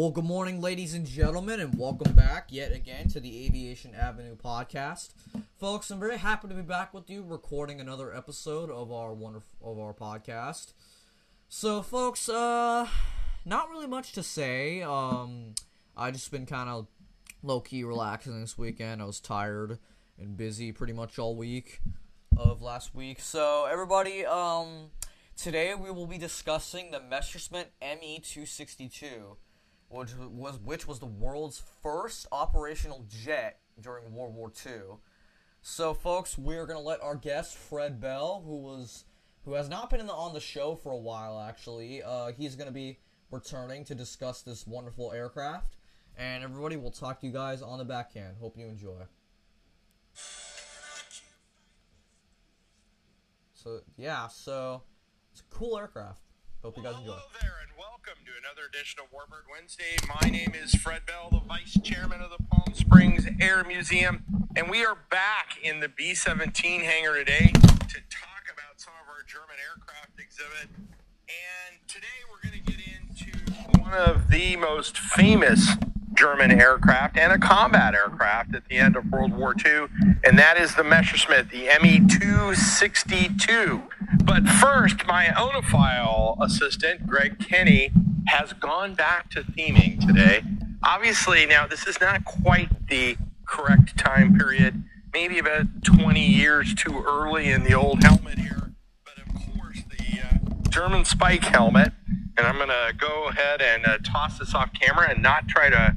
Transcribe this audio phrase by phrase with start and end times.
[0.00, 4.34] Well, good morning, ladies and gentlemen, and welcome back yet again to the Aviation Avenue
[4.34, 5.10] podcast,
[5.58, 5.90] folks.
[5.90, 9.78] I'm very happy to be back with you, recording another episode of our wonderful of
[9.78, 10.72] our podcast.
[11.50, 12.88] So, folks, uh,
[13.44, 14.80] not really much to say.
[14.80, 15.54] Um,
[15.94, 16.86] I just been kind of
[17.42, 19.02] low key relaxing this weekend.
[19.02, 19.78] I was tired
[20.18, 21.82] and busy pretty much all week
[22.38, 23.20] of last week.
[23.20, 24.92] So, everybody, um,
[25.36, 29.36] today we will be discussing the Messerschmitt ME 262
[29.90, 34.98] which was which was the world's first operational jet during World War II.
[35.62, 39.04] So, folks, we're gonna let our guest Fred Bell, who was
[39.44, 42.70] who has not been the, on the show for a while, actually, uh, he's gonna
[42.70, 42.98] be
[43.30, 45.76] returning to discuss this wonderful aircraft.
[46.16, 48.36] And everybody, we'll talk to you guys on the backhand.
[48.40, 49.02] Hope you enjoy.
[53.54, 54.82] So yeah, so
[55.32, 56.22] it's a cool aircraft.
[56.62, 57.12] Hope you guys enjoy.
[57.12, 57.70] And
[58.10, 59.94] welcome to another edition of Warbird Wednesday.
[60.20, 64.24] My name is Fred Bell, the Vice Chairman of the Palm Springs Air Museum,
[64.56, 69.08] and we are back in the B 17 hangar today to talk about some of
[69.08, 70.70] our German aircraft exhibit.
[71.28, 75.68] And today we're going to get into one of the most famous
[76.14, 79.86] German aircraft and a combat aircraft at the end of World War II,
[80.24, 83.82] and that is the Messerschmitt, the ME 262.
[84.30, 87.90] But first, my oenophile assistant, Greg Kenny,
[88.28, 90.44] has gone back to theming today.
[90.84, 97.02] Obviously, now this is not quite the correct time period, maybe about 20 years too
[97.04, 98.72] early in the old helmet here,
[99.04, 101.92] but of course, the uh, German spike helmet.
[102.38, 105.70] And I'm going to go ahead and uh, toss this off camera and not try
[105.70, 105.96] to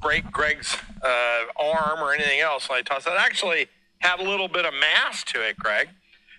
[0.00, 3.12] break Greg's uh, arm or anything else when I toss it.
[3.18, 3.66] Actually,
[3.98, 5.90] had a little bit of mass to it, Greg.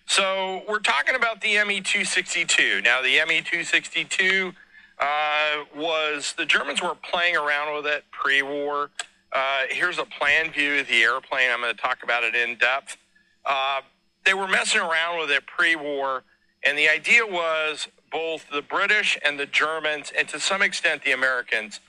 [0.06, 2.84] So we're talking about the ME262.
[2.84, 4.54] Now, the ME262
[5.00, 8.90] uh, was the Germans were playing around with it pre-war.
[9.34, 11.50] Uh, here's a plan view of the airplane.
[11.50, 12.98] I'm going to talk about it in depth.
[13.46, 13.82] Uh,
[14.26, 16.24] they were messing around with it pre-war,
[16.64, 21.12] and the idea was both the British and the Germans, and to some extent the
[21.14, 21.80] Americans,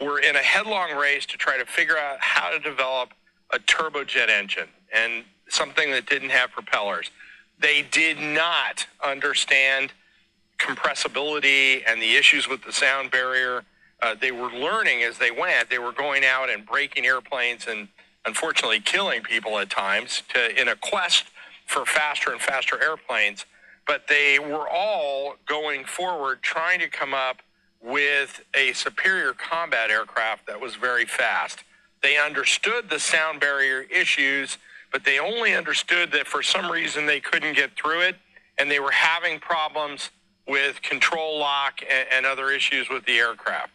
[0.00, 3.10] were in a headlong race to try to figure out how to develop
[3.52, 7.10] a turbojet engine and something that didn't have propellers.
[7.60, 9.92] They did not understand
[10.58, 13.64] compressibility and the issues with the sound barrier.
[14.02, 15.68] Uh, they were learning as they went.
[15.68, 17.88] They were going out and breaking airplanes and
[18.24, 21.24] unfortunately killing people at times to, in a quest
[21.66, 23.44] for faster and faster airplanes.
[23.86, 27.42] But they were all going forward trying to come up
[27.82, 31.64] with a superior combat aircraft that was very fast.
[32.02, 34.58] They understood the sound barrier issues
[34.92, 38.16] but they only understood that for some reason they couldn't get through it,
[38.58, 40.10] and they were having problems
[40.46, 43.72] with control lock and, and other issues with the aircraft.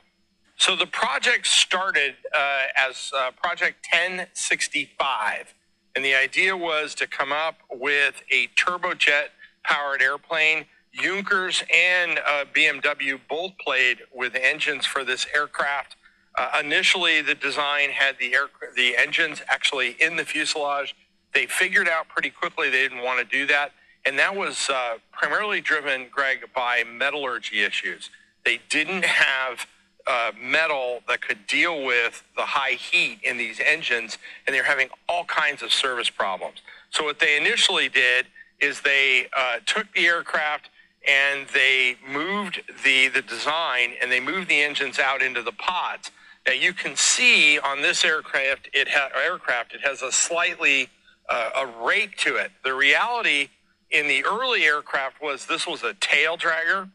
[0.57, 5.53] So the project started uh, as uh, Project 1065,
[5.95, 9.27] and the idea was to come up with a turbojet
[9.63, 10.65] powered airplane.
[10.93, 15.97] Junkers and uh, BMW both played with engines for this aircraft.
[16.37, 20.95] Uh, initially, the design had the air, the engines actually in the fuselage
[21.35, 23.73] they figured out pretty quickly they didn't want to do that.
[24.05, 28.09] And that was uh, primarily driven, Greg, by metallurgy issues.
[28.45, 29.67] They didn't have
[30.07, 34.89] uh, metal that could deal with the high heat in these engines, and they're having
[35.09, 36.59] all kinds of service problems.
[36.91, 38.27] So what they initially did
[38.61, 40.69] is they uh, took the aircraft
[41.07, 46.11] and they moved the, the design and they moved the engines out into the pods.
[46.47, 50.89] Now you can see on this aircraft, it ha- aircraft, it has a slightly
[51.29, 52.51] uh, a rake to it.
[52.63, 53.49] The reality
[53.91, 56.89] in the early aircraft was this was a tail dragger,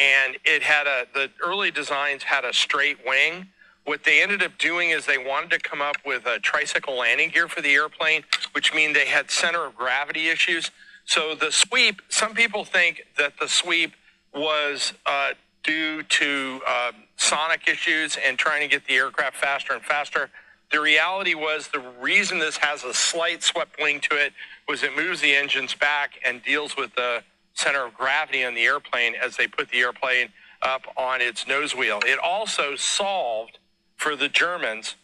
[0.00, 3.48] and it had a the early designs had a straight wing.
[3.84, 7.30] What they ended up doing is they wanted to come up with a tricycle landing
[7.30, 10.72] gear for the airplane, which means they had center of gravity issues.
[11.04, 13.92] So the sweep, some people think that the sweep
[14.34, 19.82] was uh, due to uh, sonic issues and trying to get the aircraft faster and
[19.82, 20.30] faster.
[20.72, 24.32] The reality was the reason this has a slight swept wing to it
[24.68, 27.22] was it moves the engines back and deals with the
[27.54, 30.28] center of gravity on the airplane as they put the airplane
[30.62, 32.00] up on its nose wheel.
[32.04, 33.58] It also solved
[33.96, 34.96] for the Germans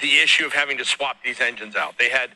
[0.00, 1.98] the issue of having to swap these engines out.
[1.98, 2.30] They had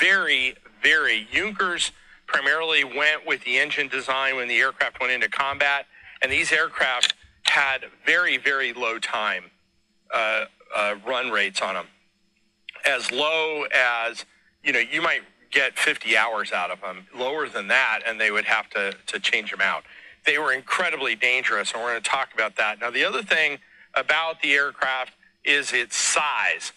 [0.00, 1.92] very, very Junkers
[2.26, 5.86] primarily went with the engine design when the aircraft went into combat,
[6.22, 9.44] and these aircraft had very, very low time
[10.12, 11.86] uh, uh, run rates on them.
[12.84, 14.24] As low as,
[14.62, 17.06] you know, you might get 50 hours out of them.
[17.14, 19.84] Lower than that, and they would have to, to change them out.
[20.24, 22.80] They were incredibly dangerous, and we're going to talk about that.
[22.80, 23.58] Now, the other thing
[23.94, 25.12] about the aircraft
[25.44, 26.72] is its size.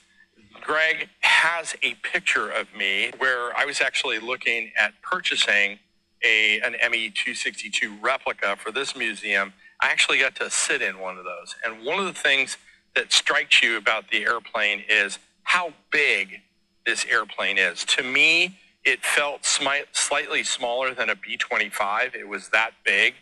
[0.62, 5.80] Greg has a picture of me where I was actually looking at purchasing
[6.24, 9.54] a an ME 262 replica for this museum.
[9.82, 11.56] I actually got to sit in one of those.
[11.64, 12.58] And one of the things
[13.00, 16.42] that strikes you about the airplane is how big
[16.86, 17.86] this airplane is.
[17.86, 22.14] To me, it felt slightly smaller than a B 25.
[22.14, 23.14] It was that big.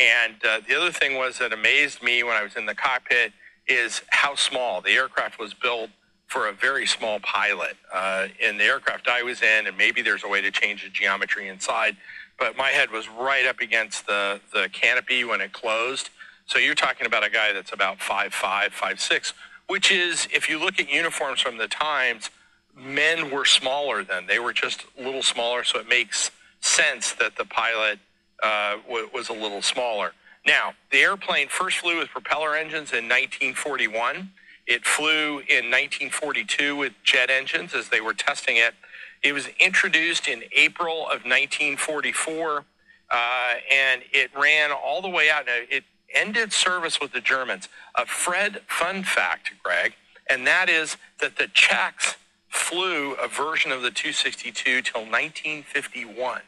[0.00, 3.32] And uh, the other thing was that amazed me when I was in the cockpit
[3.68, 5.90] is how small the aircraft was built
[6.26, 7.76] for a very small pilot.
[7.94, 10.90] Uh, in the aircraft I was in, and maybe there's a way to change the
[10.90, 11.96] geometry inside,
[12.40, 16.10] but my head was right up against the, the canopy when it closed.
[16.52, 19.32] So you're talking about a guy that's about five five, five six,
[19.68, 22.28] which is, if you look at uniforms from the times,
[22.76, 24.26] men were smaller then.
[24.26, 28.00] They were just a little smaller, so it makes sense that the pilot
[28.42, 30.12] uh, w- was a little smaller.
[30.46, 34.28] Now, the airplane first flew with propeller engines in 1941.
[34.66, 38.74] It flew in 1942 with jet engines as they were testing it.
[39.22, 42.66] It was introduced in April of 1944,
[43.10, 45.46] uh, and it ran all the way out.
[45.46, 45.84] Now, it
[46.14, 47.68] ended service with the Germans.
[47.94, 49.94] A Fred fun fact, Greg,
[50.28, 52.16] and that is that the Czechs
[52.48, 56.42] flew a version of the 262 till 1951.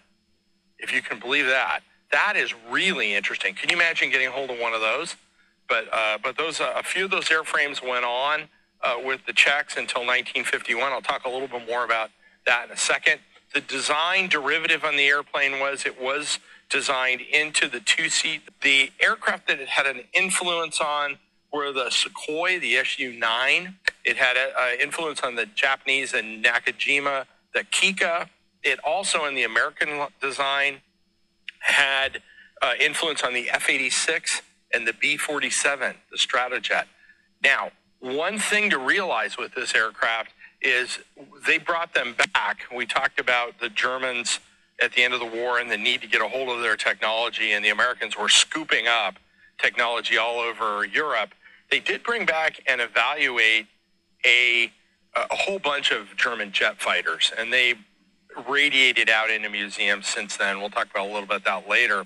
[0.78, 1.80] If you can believe that,
[2.12, 3.54] that is really interesting.
[3.54, 5.16] Can you imagine getting a hold of one of those?
[5.68, 8.42] But uh, but those uh, a few of those airframes went on
[8.82, 10.92] uh, with the Czechs until 1951.
[10.92, 12.10] I'll talk a little bit more about
[12.46, 13.20] that in a second.
[13.54, 16.38] The design derivative on the airplane was it was
[16.74, 18.42] designed into the two seat.
[18.62, 21.18] The aircraft that it had an influence on
[21.52, 23.76] were the Sukhoi, the Su 9.
[24.04, 28.28] It had an influence on the Japanese and Nakajima, the Kikka.
[28.64, 29.88] It also, in the American
[30.20, 30.80] design,
[31.60, 32.20] had
[32.60, 34.42] uh, influence on the F 86
[34.74, 36.86] and the B 47, the Stratojet.
[37.40, 37.70] Now,
[38.00, 40.98] one thing to realize with this aircraft is
[41.46, 42.62] they brought them back.
[42.74, 44.40] We talked about the Germans
[44.84, 46.76] at the end of the war and the need to get a hold of their
[46.76, 49.16] technology, and the Americans were scooping up
[49.58, 51.30] technology all over Europe.
[51.70, 53.66] They did bring back and evaluate
[54.24, 54.70] a,
[55.16, 57.74] a whole bunch of German jet fighters, and they
[58.48, 60.60] radiated out into museums since then.
[60.60, 62.04] We'll talk about a little bit that later.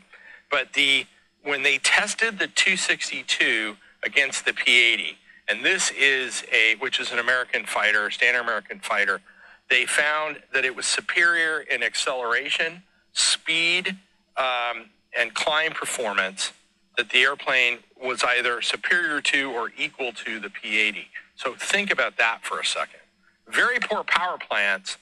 [0.50, 1.06] But the
[1.42, 5.16] when they tested the 262 against the P80,
[5.48, 9.20] and this is a which is an American fighter, standard American fighter,
[9.70, 12.82] they found that it was superior in acceleration,
[13.12, 13.96] speed,
[14.36, 14.86] um,
[15.18, 16.52] and climb performance.
[16.96, 21.04] That the airplane was either superior to or equal to the P80.
[21.36, 22.98] So think about that for a second.
[23.46, 24.96] Very poor power plants,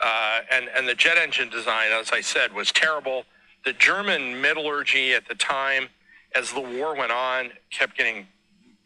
[0.00, 3.24] uh, and and the jet engine design, as I said, was terrible.
[3.64, 5.88] The German metallurgy at the time,
[6.34, 8.26] as the war went on, kept getting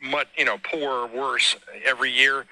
[0.02, 2.46] much, you know, poorer, worse every year.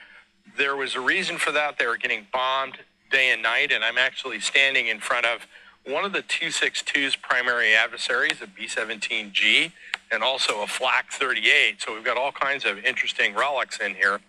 [0.56, 1.78] There was a reason for that.
[1.78, 2.78] They were getting bombed
[3.10, 5.46] day and night, and I'm actually standing in front of
[5.86, 9.72] one of the 262's primary adversaries, a B-17G,
[10.10, 11.82] and also a Flak 38.
[11.82, 14.20] So we've got all kinds of interesting relics in here.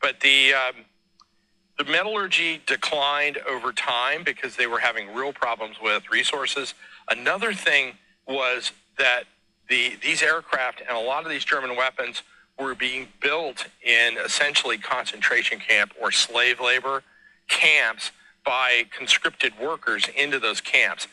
[0.00, 0.84] But the um,
[1.78, 6.74] the metallurgy declined over time because they were having real problems with resources.
[7.08, 7.94] Another thing
[8.26, 9.24] was that
[9.68, 12.22] the these aircraft and a lot of these German weapons
[12.58, 17.02] were being built in essentially concentration camp or slave labor
[17.48, 18.10] camps
[18.44, 21.06] by conscripted workers into those camps.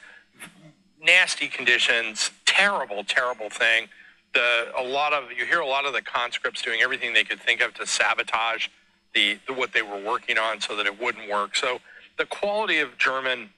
[1.02, 3.88] Nasty conditions, terrible, terrible thing.
[4.34, 7.40] The a lot of you hear a lot of the conscripts doing everything they could
[7.40, 8.68] think of to sabotage
[9.14, 11.56] the, the what they were working on so that it wouldn't work.
[11.56, 11.80] So
[12.18, 13.50] the quality of German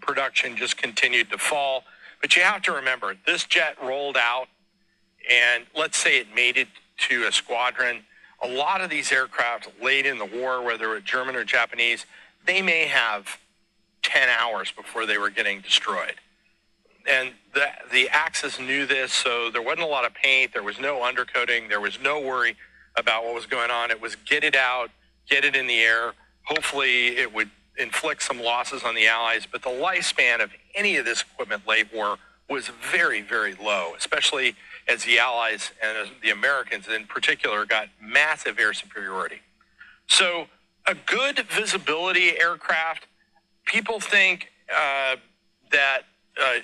[0.00, 1.84] production just continued to fall.
[2.20, 4.46] But you have to remember, this jet rolled out,
[5.30, 8.02] and let's say it made it to a squadron.
[8.42, 12.06] A lot of these aircraft late in the war, whether it's German or Japanese,
[12.46, 13.38] they may have
[14.02, 16.14] 10 hours before they were getting destroyed.
[17.06, 20.52] And the, the Axis knew this, so there wasn't a lot of paint.
[20.52, 21.68] There was no undercoating.
[21.68, 22.56] There was no worry
[22.96, 23.90] about what was going on.
[23.90, 24.90] It was get it out,
[25.28, 26.12] get it in the air.
[26.44, 29.46] Hopefully, it would inflict some losses on the Allies.
[29.50, 34.54] But the lifespan of any of this equipment late war was very, very low, especially
[34.88, 39.40] as the Allies and the Americans in particular got massive air superiority.
[40.06, 40.46] So,
[40.86, 43.06] a good visibility aircraft,
[43.64, 45.16] people think uh,
[45.72, 46.02] that
[46.40, 46.56] uh,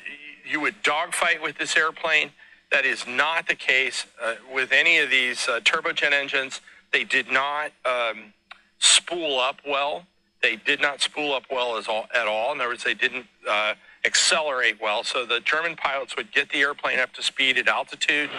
[0.45, 2.31] you would dogfight with this airplane.
[2.71, 6.61] That is not the case uh, with any of these uh, turbojet engines.
[6.93, 8.35] They did not um,
[8.79, 10.07] spool up well.
[10.43, 12.53] They did not spool up well all, at all.
[12.53, 15.05] In other words, they didn't uh, accelerate well.
[15.05, 18.31] So the German pilots would get the airplane up to speed at altitude.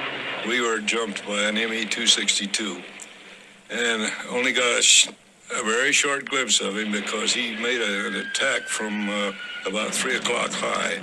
[0.48, 2.84] We were jumped by an ME-262
[3.70, 5.10] and only got a, sh-
[5.56, 9.32] a, very short glimpse of him because he made a, an attack from uh,
[9.66, 11.00] about 3 o'clock high.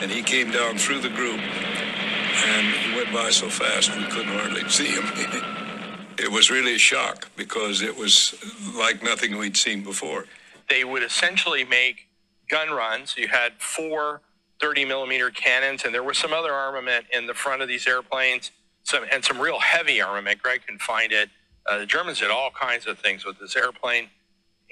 [0.00, 4.32] And he came down through the group and he went by so fast we couldn't
[4.32, 5.04] hardly see him.
[6.18, 8.34] it was really a shock because it was
[8.76, 10.26] like nothing we'd seen before.
[10.68, 12.08] They would essentially make
[12.48, 13.16] gun runs.
[13.16, 14.22] You had four
[14.60, 18.52] 30 millimeter cannons, and there was some other armament in the front of these airplanes,
[18.84, 20.40] some and some real heavy armament.
[20.40, 21.28] Greg can find it.
[21.66, 24.08] Uh, the Germans did all kinds of things with this airplane,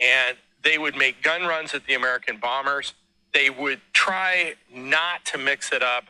[0.01, 2.95] and they would make gun runs at the American bombers.
[3.33, 6.05] They would try not to mix it up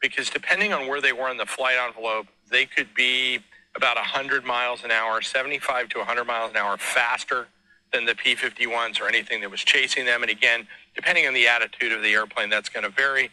[0.00, 3.40] because depending on where they were in the flight envelope, they could be
[3.76, 7.48] about 100 miles an hour, 75 to 100 miles an hour faster
[7.92, 10.22] than the P-51s or anything that was chasing them.
[10.22, 13.30] And again, depending on the attitude of the airplane, that's going to vary.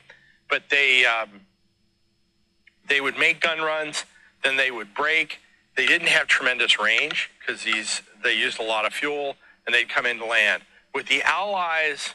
[0.49, 1.41] But they um,
[2.87, 4.05] they would make gun runs,
[4.43, 5.39] then they would break.
[5.77, 9.89] They didn't have tremendous range because these they used a lot of fuel, and they'd
[9.89, 10.63] come into land.
[10.91, 12.13] What the Allies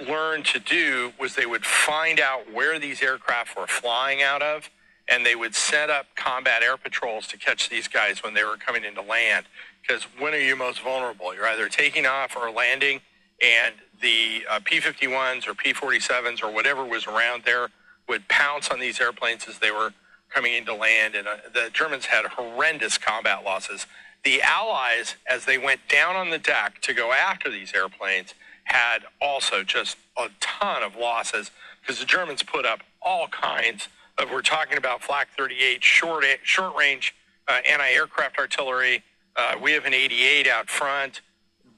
[0.00, 4.68] learned to do was they would find out where these aircraft were flying out of,
[5.08, 8.56] and they would set up combat air patrols to catch these guys when they were
[8.56, 9.46] coming into land.
[9.82, 11.34] Because when are you most vulnerable?
[11.34, 13.00] You're either taking off or landing,
[13.42, 17.68] and the uh, P-51s or P-47s or whatever was around there
[18.08, 19.92] would pounce on these airplanes as they were
[20.30, 21.14] coming into land.
[21.14, 23.86] And uh, the Germans had horrendous combat losses.
[24.24, 28.34] The Allies, as they went down on the deck to go after these airplanes,
[28.64, 34.30] had also just a ton of losses because the Germans put up all kinds of,
[34.30, 37.14] we're talking about Flak 38, short, short range
[37.48, 39.02] uh, anti-aircraft artillery.
[39.36, 41.20] Uh, we have an 88 out front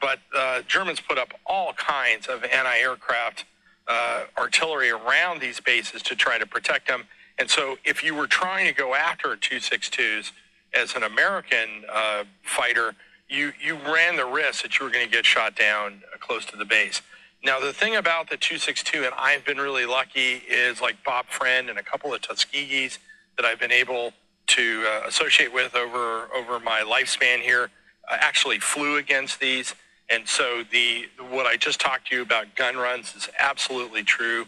[0.00, 3.44] but uh, Germans put up all kinds of anti-aircraft
[3.88, 7.04] uh, artillery around these bases to try to protect them.
[7.38, 10.32] And so, if you were trying to go after 262s
[10.74, 12.94] as an American uh, fighter,
[13.28, 16.56] you you ran the risk that you were going to get shot down close to
[16.56, 17.02] the base.
[17.44, 21.68] Now, the thing about the 262, and I've been really lucky, is like Bob Friend
[21.70, 22.98] and a couple of Tuskegees
[23.36, 24.12] that I've been able
[24.48, 27.70] to uh, associate with over over my lifespan here.
[28.08, 29.74] Uh, actually flew against these
[30.08, 34.46] and so the what I just talked to you about gun runs is absolutely true.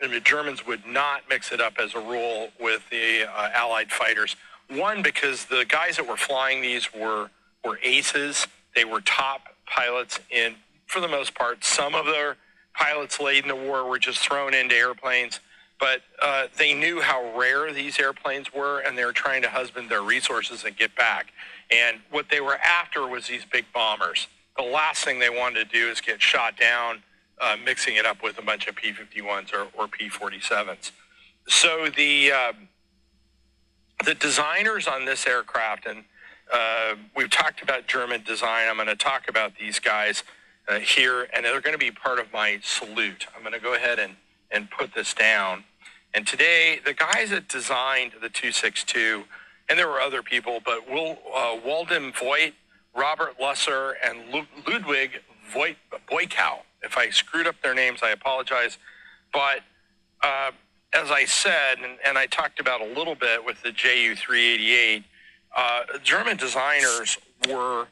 [0.00, 3.90] And the Germans would not mix it up as a rule with the uh, Allied
[3.90, 4.36] fighters.
[4.68, 7.30] One, because the guys that were flying these were
[7.64, 8.46] were aces.
[8.74, 10.54] They were top pilots in,
[10.92, 11.64] for the most part.
[11.64, 12.36] Some of their
[12.74, 15.40] pilots late in the war were just thrown into airplanes,
[15.80, 19.88] but uh, they knew how rare these airplanes were, and they were trying to husband
[19.88, 21.32] their resources and get back.
[21.70, 25.78] And what they were after was these big bombers the last thing they wanted to
[25.78, 27.02] do is get shot down,
[27.40, 30.92] uh, mixing it up with a bunch of P-51s or, or P-47s.
[31.48, 32.52] So the uh,
[34.04, 36.04] the designers on this aircraft, and
[36.52, 38.68] uh, we've talked about German design.
[38.68, 40.22] I'm going to talk about these guys
[40.68, 43.26] uh, here, and they're going to be part of my salute.
[43.34, 44.16] I'm going to go ahead and,
[44.50, 45.64] and put this down.
[46.14, 49.24] And today, the guys that designed the 262,
[49.68, 52.52] and there were other people, but Will, uh, Waldem Voigt
[52.94, 54.18] Robert Lusser, and
[54.66, 55.20] Ludwig
[55.52, 56.58] Voitkau.
[56.82, 58.78] If I screwed up their names, I apologize.
[59.32, 59.60] But
[60.22, 60.50] uh,
[60.92, 65.04] as I said, and, and, I talked about a little bit with the JU 388,
[65.56, 67.86] uh, German designers were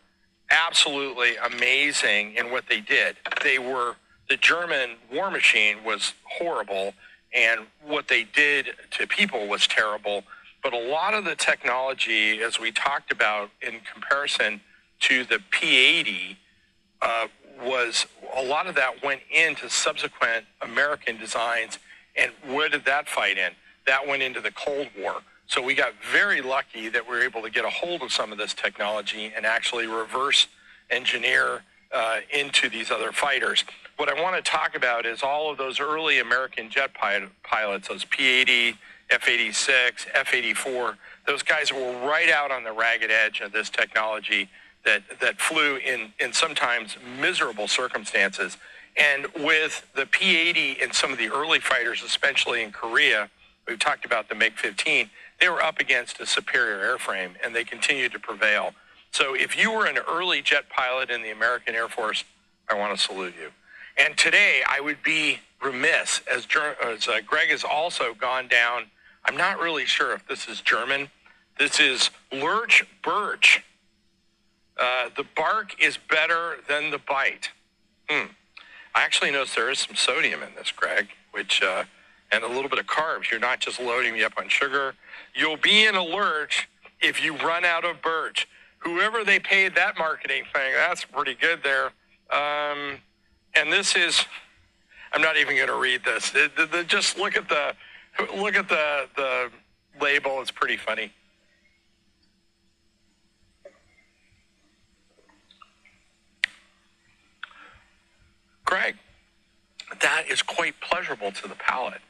[0.51, 3.17] absolutely amazing in what they did.
[3.43, 3.97] They were,
[4.29, 6.95] the German war machine was horrible,
[7.35, 10.25] and what they did to people was terrible.
[10.63, 14.61] But a lot of the technology, as we talked about in comparison,
[15.01, 16.37] to the P80
[17.01, 17.29] uh,
[17.65, 21.79] was a lot of that went into subsequent American designs.
[22.17, 23.53] And where did that fight in?
[23.87, 25.23] That went into the Cold War.
[25.51, 28.31] So we got very lucky that we were able to get a hold of some
[28.31, 30.47] of this technology and actually reverse
[30.91, 33.65] engineer uh, into these other fighters.
[33.97, 38.05] What I want to talk about is all of those early American jet pilots, those
[38.05, 38.77] P-80,
[39.11, 40.97] F-86, F-84.
[41.27, 44.49] Those guys were right out on the ragged edge of this technology
[44.85, 48.57] that, that flew in, in sometimes miserable circumstances.
[48.97, 53.29] And with the P-80 and some of the early fighters, especially in Korea,
[53.67, 55.09] we've talked about the MiG-15,
[55.41, 58.73] they were up against a superior airframe, and they continued to prevail.
[59.13, 62.25] So if you were an early jet pilot in the American Air Force,
[62.69, 63.51] I want to salute you.
[63.97, 66.47] And today, I would be remiss, as,
[66.83, 68.85] as uh, Greg has also gone down,
[69.25, 71.11] I'm not really sure if this is German.
[71.59, 73.63] This is Lurch Birch
[74.81, 77.51] uh, the bark is better than the bite.
[78.09, 78.29] Hmm.
[78.95, 81.85] I actually noticed there is some sodium in this, Greg, which uh,
[82.33, 83.31] and a little bit of carbs.
[83.31, 84.95] You're not just loading me up on sugar.
[85.35, 86.69] You'll be in a lurch
[87.01, 88.49] if you run out of birch.
[88.79, 91.87] Whoever they paid that marketing thing, that's pretty good there.
[92.31, 92.99] Um,
[93.55, 94.25] and this is,
[95.13, 96.35] I'm not even going to read this.
[96.35, 97.75] It, the, the, just look at the,
[98.37, 99.51] look at the the
[100.01, 100.41] label.
[100.41, 101.13] It's pretty funny.
[108.65, 108.97] Greg,
[110.01, 112.01] that is quite pleasurable to the palate.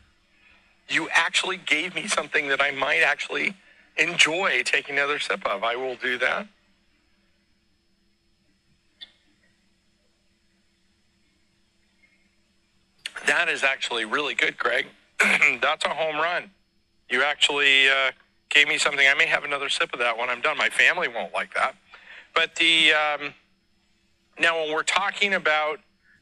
[0.91, 3.55] You actually gave me something that I might actually
[3.97, 5.63] enjoy taking another sip of.
[5.63, 6.49] I will do that.
[13.27, 14.87] That is actually really good, Greg.
[15.63, 16.51] That's a home run.
[17.09, 18.11] You actually uh,
[18.49, 19.07] gave me something.
[19.07, 20.57] I may have another sip of that when I'm done.
[20.59, 21.77] My family won't like that.
[22.35, 23.35] But the um,
[24.39, 25.79] now when we're talking about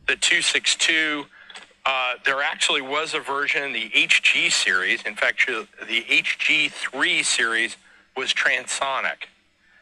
[0.06, 1.26] the 262,
[1.88, 5.02] uh, there actually was a version, the HG series.
[5.04, 7.78] In fact, the HG3 series
[8.14, 9.24] was transonic.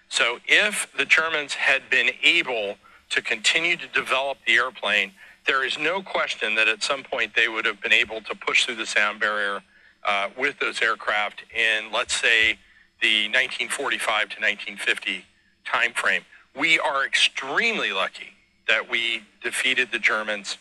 [0.08, 2.76] So if the Germans had been able
[3.10, 5.10] to continue to develop the airplane,
[5.48, 8.66] there is no question that at some point they would have been able to push
[8.66, 9.60] through the sound barrier
[10.04, 12.56] uh, with those aircraft in, let's say,
[13.02, 15.24] the 1945 to 1950
[15.66, 16.22] timeframe.
[16.54, 18.28] We are extremely lucky
[18.68, 20.56] that we defeated the Germans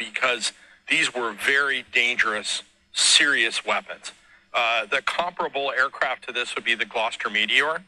[0.00, 0.52] because
[0.88, 4.12] these were very dangerous, serious weapons.
[4.52, 7.84] Uh, the comparable aircraft to this would be the Gloster Meteor.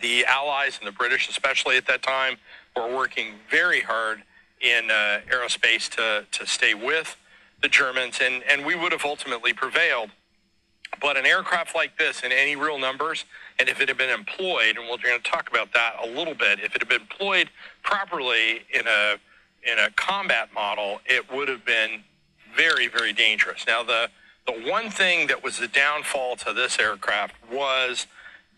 [0.00, 2.36] The Allies and the British, especially at that time,
[2.76, 4.22] were working very hard
[4.60, 7.16] in uh, aerospace to, to stay with
[7.62, 10.10] the Germans, and, and we would have ultimately prevailed.
[11.00, 13.24] But an aircraft like this, in any real numbers,
[13.58, 16.34] and if it had been employed, and we're going to talk about that a little
[16.34, 17.48] bit, if it had been employed
[17.82, 19.16] properly in a
[19.70, 22.04] in a combat model, it would have been
[22.54, 23.66] very, very dangerous.
[23.66, 24.08] Now, the
[24.46, 28.06] the one thing that was the downfall to this aircraft was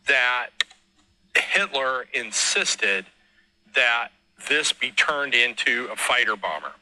[0.07, 0.49] that
[1.35, 3.07] Hitler insisted
[3.75, 4.09] that
[4.49, 6.73] this be turned into a fighter bomber.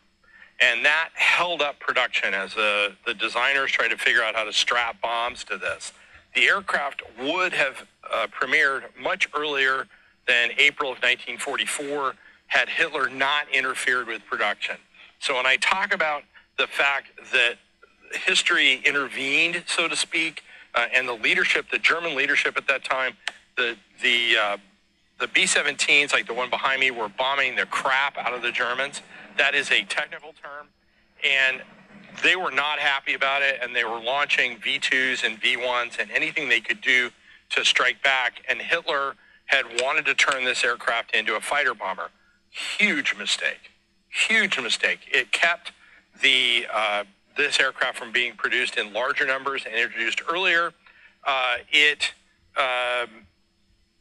[0.61, 4.53] And that held up production as the, the designers tried to figure out how to
[4.53, 5.93] strap bombs to this.
[6.35, 9.87] The aircraft would have uh, premiered much earlier
[10.27, 12.15] than April of 1944
[12.47, 14.77] had Hitler not interfered with production.
[15.19, 16.23] So when I talk about
[16.59, 17.57] the fact that
[18.13, 20.43] history intervened, so to speak,
[20.75, 23.15] uh, and the leadership, the German leadership at that time,
[23.57, 24.57] the the uh,
[25.19, 29.01] the B-17s, like the one behind me, were bombing the crap out of the Germans.
[29.39, 30.69] That is a technical term,
[31.25, 31.63] and
[32.23, 36.49] they were not happy about it, and they were launching V2s and V1s and anything
[36.49, 37.11] they could do
[37.51, 38.43] to strike back.
[38.49, 39.15] And Hitler
[39.47, 42.11] had wanted to turn this aircraft into a fighter bomber.
[42.57, 43.71] Huge mistake.
[44.09, 45.01] Huge mistake.
[45.13, 45.73] It kept
[46.23, 47.05] the uh,
[47.37, 50.73] this aircraft from being produced in larger numbers and introduced earlier.
[51.25, 52.13] Uh, it
[52.57, 53.27] um,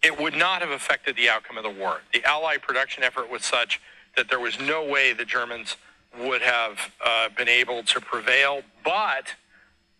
[0.01, 1.99] it would not have affected the outcome of the war.
[2.13, 3.81] The Allied production effort was such
[4.15, 5.75] that there was no way the Germans
[6.17, 8.61] would have uh, been able to prevail.
[8.85, 9.33] But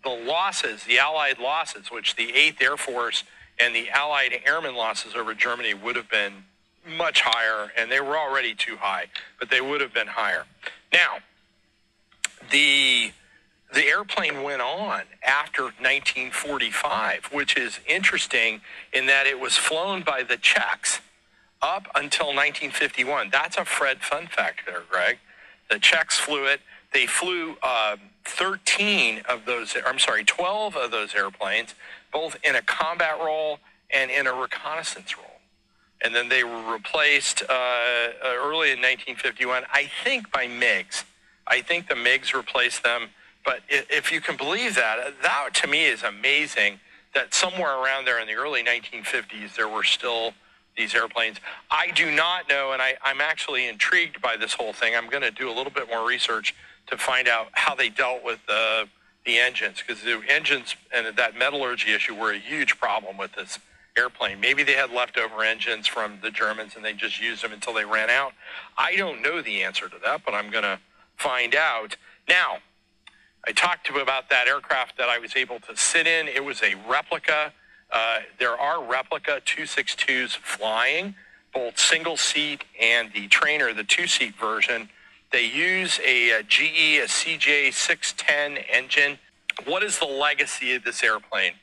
[0.04, 3.26] the losses, the Allied losses, which the 8th Air Force
[3.60, 6.46] and the Allied airmen losses over Germany would have been
[6.88, 9.06] much higher, and they were already too high,
[9.40, 10.46] but they would have been higher.
[10.94, 11.18] Now,
[12.52, 13.12] the
[13.74, 18.62] the airplane went on after 1945, which is interesting
[18.94, 21.02] in that it was flown by the Czechs
[21.62, 23.30] up until 1951.
[23.32, 25.18] That's a Fred fun fact there, Greg.
[25.70, 26.62] The Czechs flew it.
[26.94, 31.76] They flew uh, 13 of those, I'm sorry, 12 of those airplanes,
[32.14, 33.60] both in a combat role
[33.94, 35.35] and in a reconnaissance role.
[36.04, 41.04] And then they were replaced uh, uh early in 1951, I think, by MiGs.
[41.48, 43.10] I think the MiGs replaced them.
[43.44, 46.80] But if you can believe that, that to me is amazing
[47.14, 50.34] that somewhere around there in the early 1950s, there were still
[50.76, 51.38] these airplanes.
[51.72, 54.96] I do not know, and I, I'm actually intrigued by this whole thing.
[54.96, 56.54] I'm going to do a little bit more research
[56.88, 58.88] to find out how they dealt with the,
[59.26, 63.58] the engines, because the engines and that metallurgy issue were a huge problem with this
[63.98, 64.40] airplane.
[64.40, 67.86] Maybe they had leftover engines from the Germans and they just used them until they
[67.86, 68.34] ran out.
[68.78, 70.80] I don't know the answer to that, but I'm going to
[71.18, 71.96] find out.
[72.28, 72.58] Now,
[73.48, 76.28] I talked to you about that aircraft that I was able to sit in.
[76.28, 77.54] It was a replica
[77.92, 81.16] uh, there are replica 262s flying,
[81.54, 84.90] both single seat and the trainer, the two seat version.
[85.32, 89.20] They use a, a GE, a CJ610 engine.
[89.66, 91.54] What is the legacy of this airplane?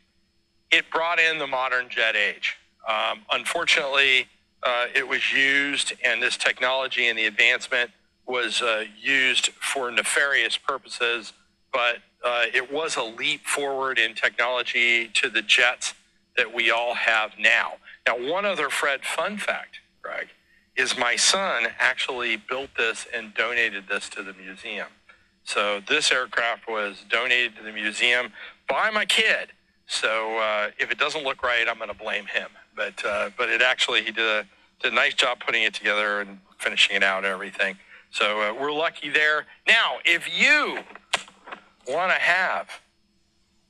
[0.73, 2.57] It brought in the modern jet age.
[2.89, 4.27] Um, unfortunately,
[4.63, 7.91] uh, it was used, and this technology and the advancement
[8.27, 11.35] was uh, used for nefarious purposes,
[11.73, 15.95] but uh, it was a leap forward in technology to the jets
[16.37, 17.75] that we all have now.
[18.07, 20.29] Now, one other Fred fun fact, Greg,
[20.77, 24.89] is my son actually built this and donated this to the museum.
[25.45, 28.33] So this aircraft was donated to the museum
[28.69, 29.53] by my kid.
[29.87, 32.49] So uh, if it doesn't look right, I'm going to blame him.
[32.75, 34.47] But uh, but it actually he did a
[34.81, 37.77] did a nice job putting it together and finishing it out and everything.
[38.11, 39.47] So uh, we're lucky there.
[39.66, 40.79] Now, if you
[41.88, 42.68] want to have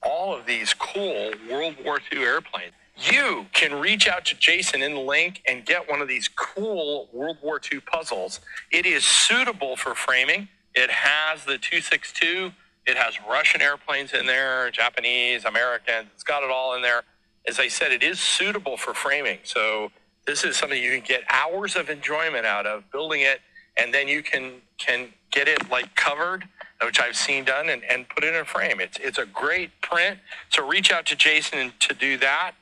[0.02, 4.94] all of these cool World War II airplanes, you can reach out to Jason in
[4.94, 8.40] the link and get one of these cool World War II puzzles.
[8.70, 10.48] It is suitable for framing.
[10.74, 12.52] It has the 262.
[12.86, 16.06] It has Russian airplanes in there, Japanese, American.
[16.14, 17.02] It's got it all in there.
[17.46, 19.38] As I said, it is suitable for framing.
[19.44, 19.90] So
[20.26, 23.40] this is something you can get hours of enjoyment out of building it,
[23.76, 26.44] and then you can can get it like covered,
[26.84, 28.80] which I've seen done, and, and put it in a frame.
[28.80, 30.18] It's it's a great print.
[30.50, 32.52] So reach out to Jason to do that.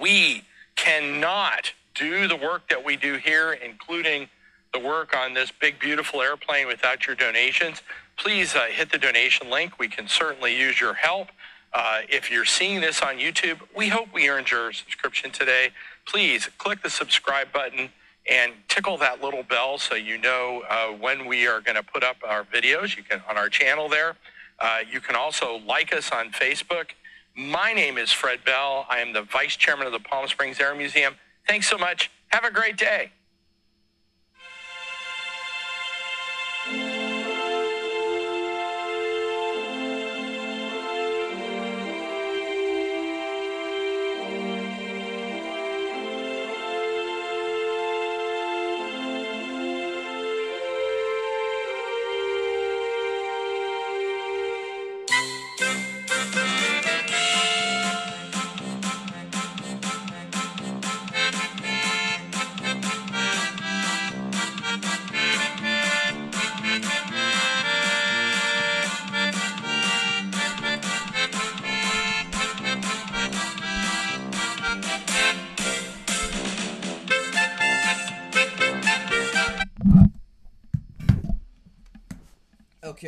[0.00, 0.42] We
[0.76, 4.28] cannot do the work that we do here, including
[4.72, 7.82] the work on this big, beautiful airplane without your donations.
[8.16, 9.78] Please uh, hit the donation link.
[9.78, 11.28] We can certainly use your help.
[11.72, 15.70] Uh, if you're seeing this on YouTube, we hope we earned your subscription today.
[16.06, 17.90] Please click the subscribe button
[18.28, 22.02] and tickle that little bell so you know uh, when we are going to put
[22.02, 22.96] up our videos.
[22.96, 24.16] You can on our channel there.
[24.58, 26.90] Uh, you can also like us on Facebook.
[27.36, 28.86] My name is Fred Bell.
[28.88, 31.16] I am the vice chairman of the Palm Springs Air Museum.
[31.46, 32.10] Thanks so much.
[32.28, 33.10] Have a great day.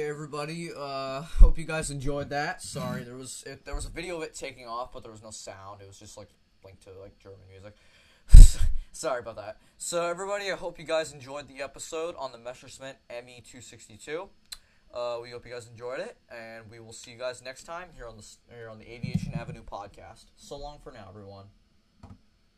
[0.08, 0.70] Everybody.
[0.74, 2.62] Uh, hope you guys enjoyed that.
[2.62, 5.22] Sorry, there was it, there was a video of it taking off, but there was
[5.22, 5.82] no sound.
[5.82, 6.28] It was just like
[6.64, 7.76] linked to like German music.
[8.92, 9.58] Sorry about that.
[9.76, 13.96] So, everybody, I hope you guys enjoyed the episode on the Messerschmitt ME two sixty
[13.96, 14.30] two.
[14.92, 17.88] Uh, we hope you guys enjoyed it, and we will see you guys next time
[17.94, 20.24] here on the here on the Aviation Avenue podcast.
[20.36, 21.46] So long for now, everyone.